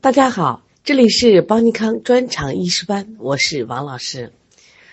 [0.00, 4.32] 大家好，这里是邦尼康专场医师班，我是王老师。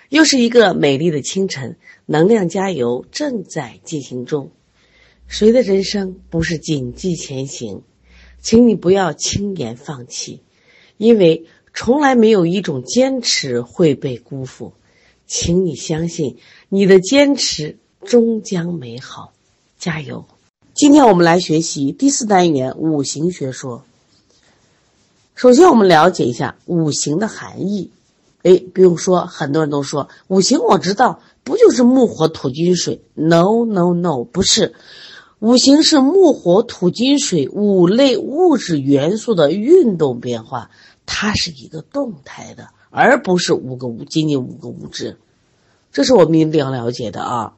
[0.09, 4.51] 又是一个美丽的清晨，能量加油正在进行中。
[5.25, 7.81] 谁的人生不是谨记前行？
[8.39, 10.43] 请你不要轻言放弃，
[10.97, 14.73] 因为从来没有一种坚持会被辜负。
[15.25, 16.37] 请你相信，
[16.69, 19.33] 你的坚持终将美好。
[19.79, 20.25] 加油！
[20.75, 23.83] 今天我们来学习第四单元五行学说。
[25.37, 27.91] 首先，我们了解一下五行的含义。
[28.41, 34.73] 哎，不用说，很多人都说五行我知道，不就是木、火、土、金、水？No No No，不是，
[35.37, 40.71] 五行是木、火、土、金、水五类物质元素的运动变化，
[41.05, 45.17] 它是一个动态的，而不是五个物仅仅五个物质。
[45.91, 47.53] 这是我们一定要了解的啊。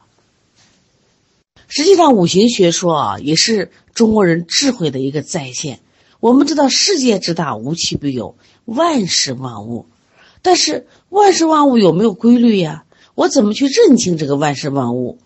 [1.70, 5.80] 实际上，五行学说啊，也是中国人智慧的一个再现。
[6.20, 9.86] 我们知道世界之大，无奇不有，万事万物。
[10.42, 12.84] 但是万事万物有没有规律呀？
[13.16, 15.18] 我怎么去认清这个万事万物？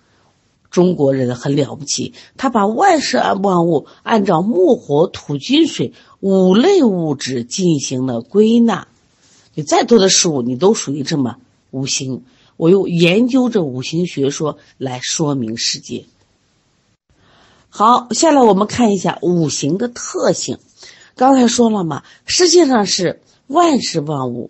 [0.69, 8.87] 中国人很了不起，他把万事万物按照木、火、土、金、水五类物质进行了归纳。
[9.53, 11.37] 你再多的事物，你都属于这么
[11.69, 12.23] 五行。
[12.57, 16.05] 我又研究这五行学说来说明世界。
[17.69, 20.57] 好，下来我们看一下五行的特性。
[21.15, 24.49] 刚才说了嘛，世界上是万事万物，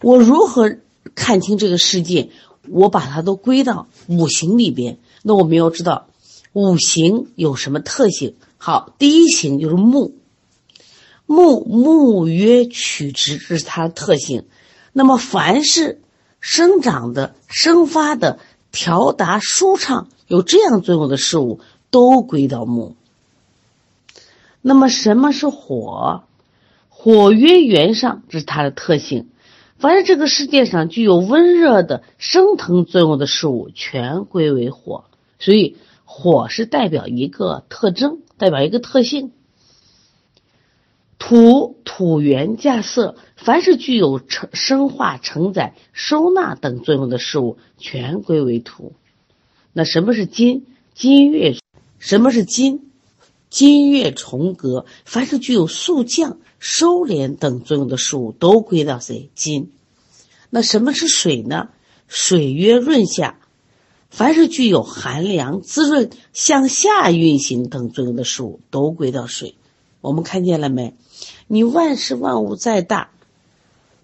[0.00, 0.76] 我如何
[1.14, 2.30] 看清这个世界？
[2.68, 4.98] 我把它都归到五行里边。
[5.22, 6.06] 那我们要知道
[6.52, 8.36] 五行有什么特性？
[8.56, 10.14] 好，第一行就是木，
[11.26, 14.44] 木木曰曲直，这是它的特性。
[14.92, 16.00] 那么凡是
[16.38, 18.38] 生长的、生发的、
[18.70, 21.58] 调达舒畅有这样作用的事物，
[21.90, 22.94] 都归到木。
[24.62, 26.24] 那么什么是火？
[26.88, 29.28] 火曰元上，这是它的特性。
[29.76, 35.04] 凡是这个世界上具有温热的升腾作用的事物，全归为火。
[35.40, 39.32] 所以火是代表一个特征，代表一个特性。
[41.18, 48.92] 土土元架色，凡是具有承生化、承载、收纳等作用的事物，全归为土。
[49.72, 50.66] 那什么是金？
[50.94, 51.56] 金月，
[51.98, 52.91] 什么是金？
[53.52, 59.28] 金月重格，凡是具有速降、收敛等作用的事物，都归到谁？
[59.34, 59.72] 金。
[60.48, 61.68] 那什么是水呢？
[62.08, 63.38] 水曰润下，
[64.08, 69.54] 凡是具有寒凉、滋润、向下运行等作用的事物，都归到水。
[70.00, 70.94] 我们看见了没？
[71.46, 73.10] 你万事万物再大，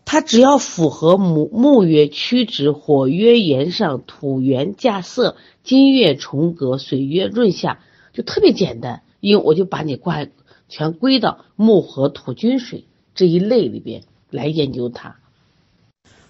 [0.05, 7.81] 它只要符合木木曰曲直，火曰炎上，土元架色，金月重格，水曰润下，
[8.13, 9.01] 就特别简单。
[9.21, 10.27] 因为我就把你挂
[10.69, 12.85] 全归到木火土金水
[13.15, 15.17] 这一类里边来研究它。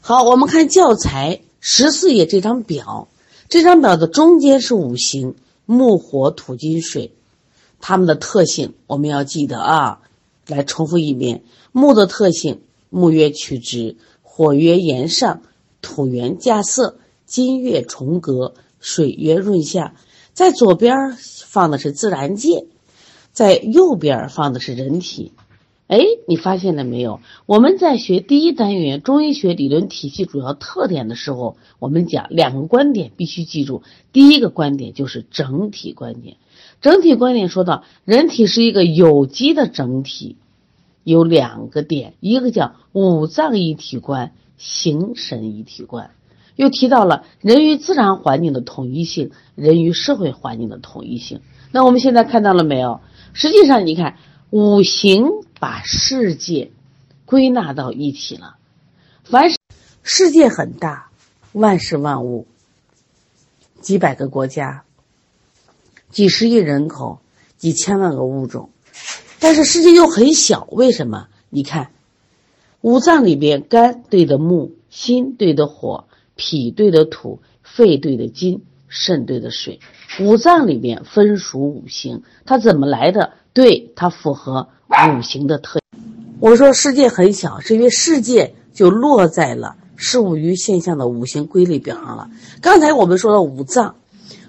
[0.00, 3.09] 好，我们看教材十四页这张表，
[3.48, 5.34] 这张表的中间是五行
[5.66, 7.12] 木火土金水，
[7.81, 10.00] 它们的特性我们要记得啊。
[10.47, 15.43] 来重复一遍：木的特性，木曰曲直，火曰炎上，
[15.82, 16.97] 土元架色，
[17.27, 19.94] 金月重格，水曰润下。
[20.32, 22.65] 在左边放的是自然界。
[23.38, 25.31] 在右边放的是人体，
[25.87, 27.21] 哎，你发现了没有？
[27.47, 33.84] 我们在学第一单元中医学理论体系主要特点的时候，我们讲两个观点必须记住。
[34.12, 36.37] 第一个观点就是整体观点，
[36.81, 40.34] 整体观点说到人体是一个有机的整体，
[41.04, 46.10] 有两个点，一个叫五脏一体观、形神一体观，
[46.56, 51.41] 又提到了人与自然环境的统一性、人与社会环境的统一性。
[51.71, 53.00] 那我们现在看到了没有？
[53.33, 54.16] 实际上，你看
[54.50, 55.27] 五行
[55.61, 56.71] 把世界
[57.25, 58.56] 归纳到一起了。
[59.25, 59.59] 凡是
[60.03, 61.11] 世界很大，
[61.53, 62.47] 万事万物，
[63.81, 64.84] 几百个国家，
[66.11, 67.21] 几十亿人口，
[67.56, 68.71] 几千万个物种，
[69.39, 70.66] 但是世界又很小。
[70.71, 71.28] 为什么？
[71.50, 71.91] 你看
[72.80, 78.65] 五脏里边，肝对的木，心对的火，脾对的土，肺对的金。
[78.89, 79.79] 肾对的水，
[80.21, 83.33] 五脏里面分属五行，它怎么来的？
[83.53, 85.81] 对，它符合五行的特。
[86.41, 92.31] 我说世界很小，是因为世界就落在了事物与现象的五行规律表上了。
[92.61, 93.97] 刚才我们说了五脏，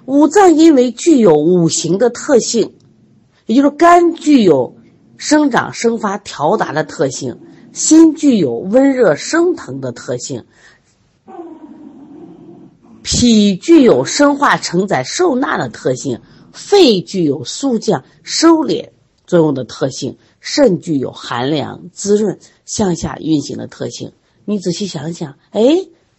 [0.06, 2.74] 五脏因为具有五行的特性，
[3.46, 4.78] 也就是肝具有
[5.18, 7.40] 生长、生发、调达的特性，
[7.74, 10.46] 心具有温热、升腾的特性。
[13.12, 16.22] 脾具有生化、承载、受纳的特性，
[16.54, 18.90] 肺具有肃降、收敛
[19.26, 24.14] 作用的特性，肾具有寒凉、滋润、向下运行的特性。
[24.46, 25.64] 你仔细想想，哎，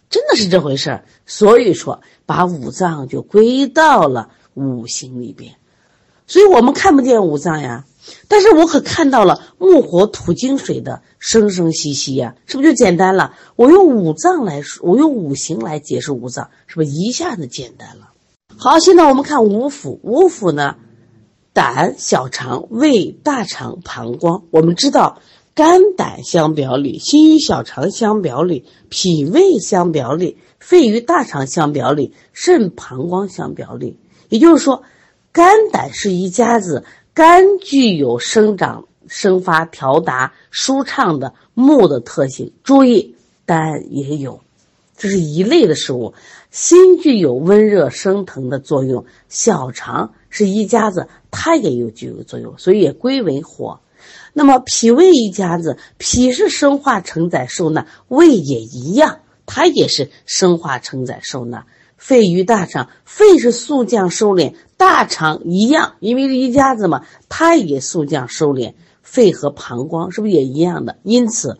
[0.09, 1.05] 真的是这回事儿。
[1.25, 5.55] 所以说，把五脏就归到了五行里边。
[6.27, 7.85] 所以我们看不见五脏呀，
[8.27, 13.33] 但是我可看到了木火土金水的生生息息呀，是不是就简单了？
[13.55, 18.09] 我用五脏来说，我用五行来解释五脏，是不是一下子简单了？
[18.57, 20.75] 好，现在我们看五腑，五腑呢？
[21.53, 24.43] 胆、小肠、胃、大肠、膀胱。
[24.51, 25.21] 我们知道，
[25.53, 33.97] 肝胆相表里，心与小肠相表里，脾胃相表里，肺与大肠相表里，肾、膀胱相表里。
[34.29, 34.83] 也就是说，
[35.31, 36.85] 肝胆是一家子。
[37.21, 42.51] 肝具有生长、生发、调达、舒畅的木的特性。
[42.63, 43.13] 注意，
[43.45, 44.41] 胆也有，
[44.97, 46.15] 这是一类的食物。
[46.49, 53.81] 心具有温热升腾的作用，小肠是一家子，它也有具有作用，所以也归为火。
[54.33, 61.67] 那么脾胃一家子，脾是生化承载受纳，胃也一样，它也是生化承载受纳。
[62.01, 68.73] 肺与大肠，肺是速降收敛，大肠一样，因为是一家子嘛，它也速降收敛。
[69.03, 70.97] 肺和膀胱是不是也一样的？
[71.03, 71.59] 因此，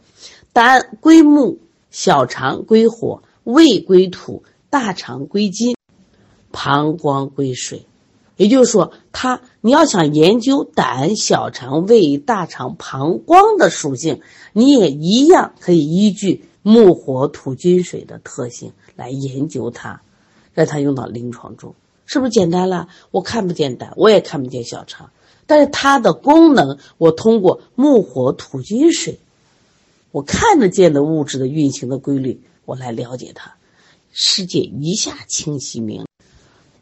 [0.52, 1.60] 胆归木，
[1.92, 4.44] 小肠归火，胃归土。
[4.72, 5.76] 大肠归金，
[6.52, 7.86] 膀胱归水，
[8.38, 14.22] 也就是说，它你要想研究胆、小肠、胃、大肠、膀胱的属性，
[14.54, 20.02] 你也一样可以依据木、火、土、金、水的特性来研究它，
[20.54, 21.76] 让它用到临床中，
[22.06, 22.88] 是不是简单了？
[23.12, 25.10] 我看不见胆，我也看不见小肠，
[25.46, 29.20] 但是它的功能，我通过木、火、土、金、水，
[30.12, 33.54] 我看得见的物质的运行的规律，我来了解它。
[34.12, 36.06] 世界一下清晰明。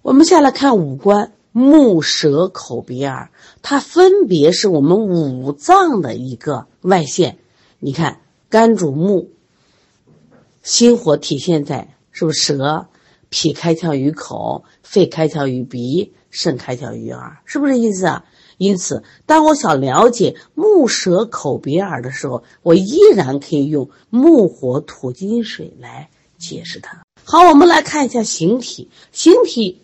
[0.02, 3.30] 我们下来看五官：目、舌、口、鼻、耳，
[3.62, 7.38] 它分别是我们五脏的一个外现。
[7.78, 9.30] 你看，肝主目，
[10.64, 12.88] 心火体现在是不是舌？
[13.30, 18.26] 脾开窍于口，肺开窍于鼻，肾开窍于耳，是不是这意思啊？
[18.58, 27.06] 因此，当我想了解目、舌、口、鼻、耳的时候，我依然可以用木、火、土、金、水来解释它。
[27.24, 28.90] 好，我们来看一下形体。
[29.14, 29.80] 形体，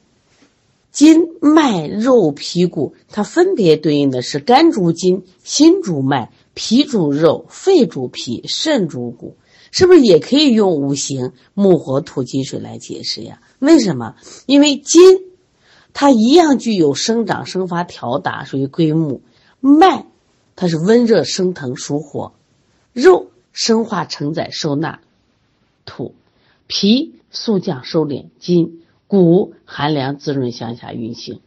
[0.92, 9.38] 筋脉肉皮骨，它分别对应的是肝主筋，心主脉，脾主肉，肺主脾，肾主骨，
[9.76, 13.42] 是不是也可以用五行木火土金水来解释呀？
[13.60, 14.16] 为什么？
[14.46, 15.20] 因为金，
[15.92, 19.20] 它一样具有生长、生发、调达，属于归木；
[19.60, 20.06] 脉，
[20.56, 22.32] 它是温热升腾，属火；
[22.94, 25.02] 肉生化承载收纳，
[25.86, 26.14] 土；
[26.68, 27.12] 脾。
[27.32, 31.42] 速降收敛，筋骨寒凉滋润向下运行。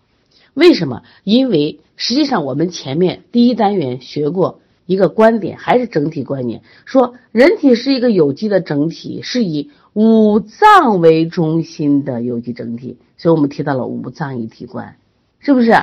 [0.53, 1.01] 为什么？
[1.25, 14.97] 因为实际上我们前面第一单元学过一个观点，还是整体观念，说人体是一个有机的整体，是以五脏为中心的有机整体，所以我们提到了五脏一体观，
[15.41, 15.75] 是不是？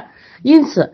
[0.41, 0.93] 因此，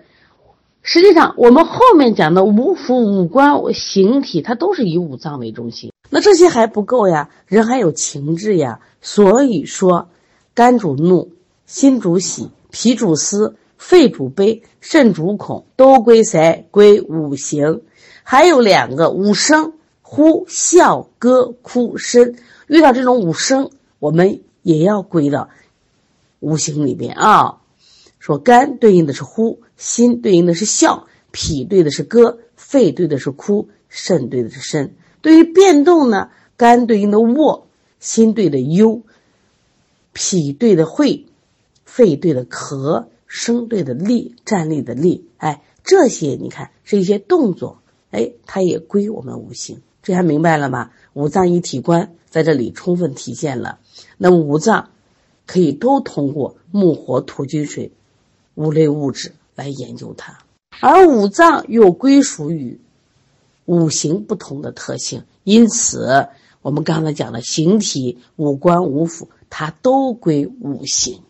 [0.82, 5.94] 实际上我们后面讲的五腑、五官、形体，它都是以五脏为中心。
[6.10, 8.82] 那这些还不够呀，人还有情志呀。
[9.00, 10.10] 所以说，
[10.54, 11.32] 肝主怒，
[11.66, 16.68] 心主喜，脾主思，肺主悲，肾主恐，都归谁？
[16.72, 17.82] 归五行。
[18.24, 22.36] 还有两个五声：呼、啸、歌、哭、声。
[22.68, 25.50] 遇到这种五声，我们也要归到
[26.40, 27.58] 五行里边啊。
[28.20, 34.92] 说肝对应的是呼，心对应的是笑，脾对的是歌，肺对的是哭，肾对的是声。
[35.22, 37.68] 对于变动呢，肝对应的卧，
[38.00, 39.02] 心对的忧，
[40.14, 41.26] 脾对的会，
[41.84, 45.26] 肺对的咳，声对的立，站立的立。
[45.38, 47.81] 哎，这些你看是一些动作，
[48.12, 49.82] 哎，它也归我们五行。
[50.04, 50.92] 这还明白了吗？
[51.14, 53.80] 五脏一体观在这里充分体现了。
[54.18, 54.90] 那么五脏
[55.48, 57.92] 可以都通过木、火、土、金、水
[58.56, 60.40] 五类物质来研究它，
[60.80, 62.80] 而五脏又归属于。
[63.66, 66.28] 五行不同的特性，因此
[66.62, 71.22] 我们刚才讲的形体、五官、五腑，它都归五行。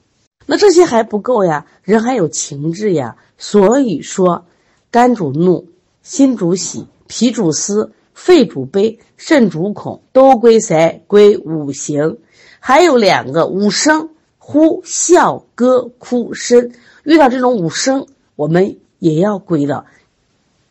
[0.47, 3.17] 那这些还不够呀，人还有情志呀。
[3.37, 4.45] 所以说，
[4.89, 5.67] 肝主怒，
[6.03, 11.03] 心主喜，脾主思，肺主悲，肾主恐，都归谁？
[11.07, 12.17] 归五行。
[12.59, 16.71] 还有两个五声：呼、啸、歌、哭、声。
[17.03, 19.85] 遇到这种五声，我们也要归到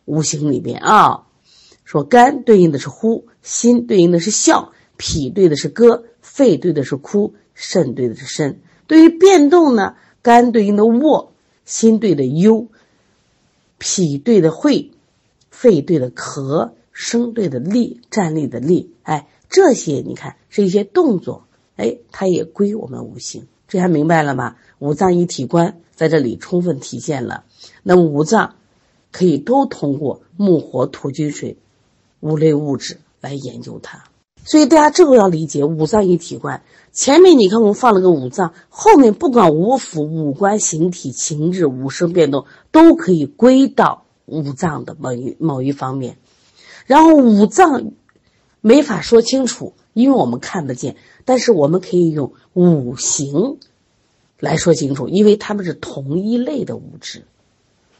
[0.04, 1.26] 五行里边啊。
[1.84, 8.58] 说肝对应的是呼，心对应的是笑，脾对的是歌，肺对的是哭，肾对的是声。
[8.86, 11.32] 对于变动呢，肝对应的卧，
[11.64, 12.68] 心对的忧，
[13.78, 14.92] 脾对的会，
[15.60, 21.44] 肺对的咳，声对的立，站立的立，哎，这些你看是一些动作，
[21.76, 24.56] 哎，它也归我们五行，这还明白了吗？
[24.78, 27.44] 五脏一体观在这里充分体现了。
[27.82, 28.54] 那么五脏
[29.12, 31.58] 可以都通过木火土金水
[32.20, 34.04] 五类物质来研究它，
[34.42, 36.62] 所以大家这个要理解五脏一体观。
[36.90, 46.16] 前面你看我们放了个五脏，后面不管五腑、五官、形体、情志、五声变动，都可以归到五脏的某一某一方面。
[46.86, 47.92] 然后五脏
[48.60, 53.58] 没法说清楚，因为我们看不见，但是我们可以用五行
[54.38, 57.24] 来说清楚，因为它们是同一类的物质。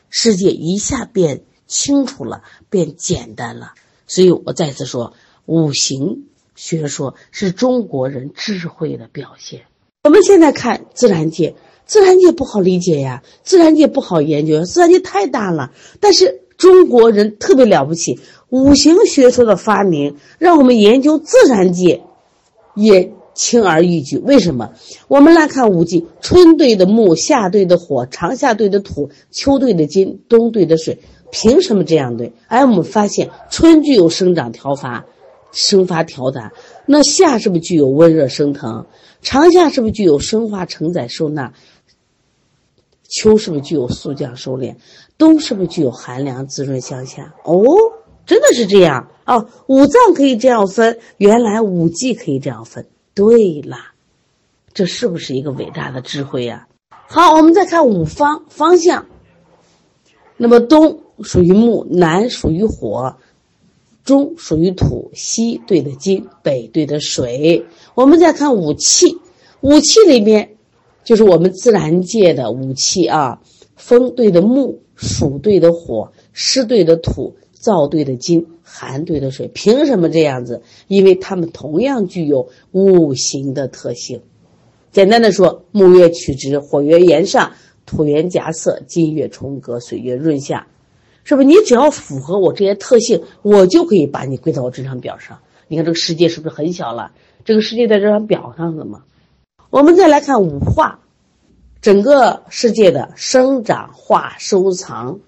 [0.08, 3.74] 世界一下变清楚了，变简单了。
[4.06, 5.14] 所以我再次说，
[5.46, 6.24] 五行。
[6.56, 9.62] 学说是中国人智慧的表现。
[10.04, 11.56] 我们现在看自然界，
[11.90, 15.72] 自然界不好理解呀，自然界不好研究，自然界太大了。
[15.98, 22.02] 但是中国人特别了不起，五行学说的发明让我们研究自然界
[22.76, 24.18] 也轻而易举。
[24.18, 24.70] 为什么？
[25.08, 31.00] 我们来看五季：春对的木，夏对的火，长夏对的土，秋对的金，冬对的水。
[31.32, 32.32] 凭什么这样对？
[32.46, 35.06] 哎，我们发现春具有生长调发。
[35.52, 36.52] 生发调达，
[36.86, 38.86] 那夏是不是具有温热升腾？
[39.20, 41.54] 长夏是不是具有生化承载收纳？
[43.10, 44.76] 秋是不是具有速降收敛？
[45.18, 47.34] 冬是不是具有寒凉滋润向下？
[47.44, 47.64] 哦，
[48.24, 49.46] 真的是这样啊！
[49.66, 52.86] 五脏可以这样分，原来五季可以这样分。
[53.14, 53.76] 对了，
[54.72, 56.68] 这是不是一个伟大的智慧呀？
[57.08, 59.06] 好，我们再看五方方向。
[60.36, 63.16] 那么东属于木，南属于火。
[64.02, 67.66] 中属于土，西对的金，北对的水。
[67.94, 69.18] 我们再看五气，
[69.60, 70.56] 五气里面
[71.10, 73.40] 就是我们自然界的五气啊。
[73.74, 79.50] 风对的木，暑对的火，湿对的土，燥对的金，寒对的水。
[79.52, 80.62] 凭什么这样子？
[80.86, 84.22] 因为它们同样具有五行的特性。
[84.92, 87.50] 简单的说，木月曲直，火月炎上，
[87.86, 90.68] 土元夹色，金月冲格，水月润下。
[91.24, 95.40] 是不是你只要符合我这些特性，我就可以把你归到我这张表上？
[95.66, 97.10] 你看这个世界是不是很小了？
[97.44, 99.02] 这个世界在这张表上了吗？
[99.70, 101.00] 我们再来看五化，
[101.80, 105.20] 整个世界的生长、化、收藏，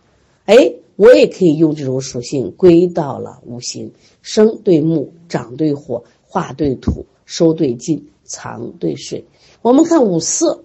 [0.46, 9.26] 哎，我也可以用这种属性归到了五行：生对木，长对火，化对土，收对金，藏对水。
[9.62, 10.64] 我们看五色，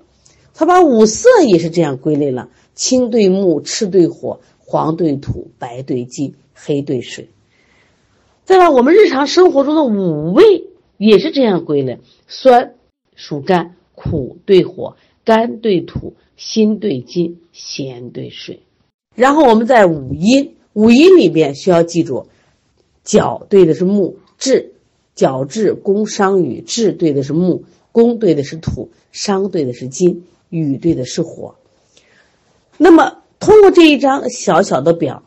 [0.53, 4.39] 他把五色也是这样归类了：青对木，赤对火。
[4.69, 7.29] 黄对土，白对金，黑对水。
[8.43, 10.65] 再把我们日常生活中的五味
[10.98, 12.74] 也是这样归类：酸
[13.17, 14.95] 属肝，苦对火，
[15.25, 18.62] 肝对土，心对金，咸对水。
[19.13, 22.27] 然后我们在五阴，五阴里边需要记住，
[23.03, 24.71] 角对的是木，志
[25.15, 31.55] 角志宫商羽，志对的是木，宫对的是土，商对的是金，羽对的是火。
[32.77, 33.17] 那么。
[33.39, 35.21] 通过这一张小小的表，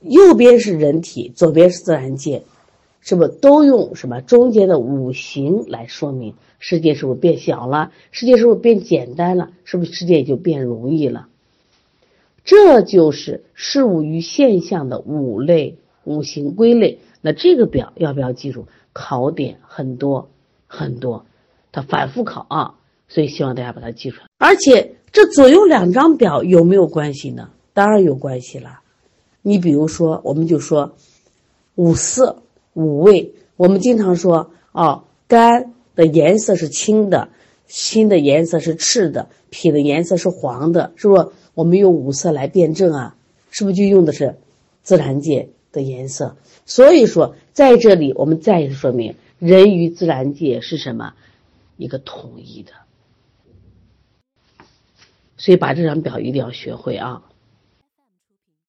[0.00, 2.44] 右边是人体，左边是自然界，
[3.02, 6.34] 是不都用什么中间的五行来说明？
[6.58, 7.92] 世界是不是变小了？
[8.12, 9.50] 世界是不是变简单了？
[9.64, 11.28] 是不是世界也就变容易了？
[12.44, 17.00] 这就是事物与现象的五类五行归类。
[17.20, 18.66] 那这个表要不要记住？
[18.92, 20.30] 考点很多
[20.66, 21.26] 很多，
[21.72, 22.74] 它反复考啊，
[23.08, 24.94] 所以希望大家把它记出来，而且。
[25.14, 27.50] 这左右两张表有没有关系呢？
[27.74, 28.80] 当然有关系了。
[29.42, 30.94] 你比如说，我们就说
[31.74, 32.38] 五色、
[32.74, 33.34] 五味。
[33.56, 37.28] 我们经常说，哦，肝的颜色是青的，
[37.66, 41.28] 心的颜色是赤的，脾的颜色是黄的，是不是？
[41.54, 43.16] 我们用五色来辩证啊，
[43.50, 44.36] 是不是就用的是
[44.82, 46.36] 自然界的颜色？
[46.64, 51.14] 所以说，在这里我们再一次说明，人与自然界是什么？
[51.76, 52.72] 一个统一的。
[55.36, 57.22] 所以把这张表一定要学会啊。